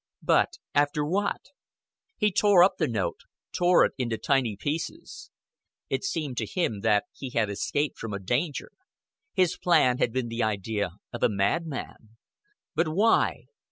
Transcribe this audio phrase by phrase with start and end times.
[0.23, 1.49] But after what?
[2.17, 3.19] He tore up the note,
[3.51, 5.29] tore it into tiny pieces.
[5.91, 8.71] It seemed to him that he had escaped from a danger.
[9.35, 12.17] His plan had been the idea of a madman.
[12.73, 13.43] But why?